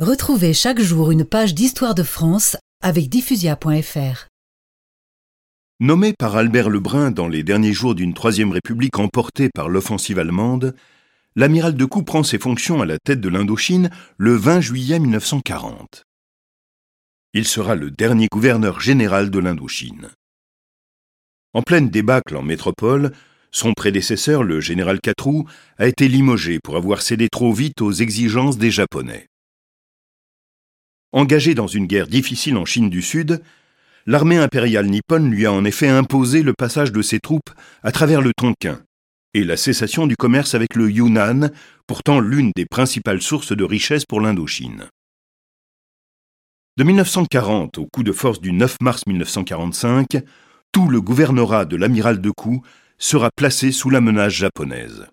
[0.00, 4.28] Retrouvez chaque jour une page d'histoire de France avec diffusia.fr.
[5.80, 10.76] Nommé par Albert Lebrun dans les derniers jours d'une Troisième République emportée par l'offensive allemande,
[11.34, 16.04] l'amiral de Coup prend ses fonctions à la tête de l'Indochine le 20 juillet 1940.
[17.34, 20.10] Il sera le dernier gouverneur général de l'Indochine.
[21.54, 23.10] En pleine débâcle en métropole,
[23.50, 28.58] son prédécesseur, le général Catroux, a été limogé pour avoir cédé trop vite aux exigences
[28.58, 29.27] des Japonais.
[31.12, 33.42] Engagé dans une guerre difficile en Chine du Sud,
[34.04, 37.50] l'armée impériale nippone lui a en effet imposé le passage de ses troupes
[37.82, 38.82] à travers le Tonkin
[39.32, 41.50] et la cessation du commerce avec le Yunnan,
[41.86, 44.88] pourtant l'une des principales sources de richesse pour l'Indochine.
[46.76, 50.22] De 1940 au coup de force du 9 mars 1945,
[50.72, 52.62] tout le gouvernorat de l'amiral de Kou
[52.98, 55.06] sera placé sous la menace japonaise.